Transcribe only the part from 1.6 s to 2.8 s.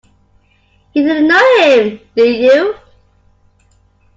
him, did you?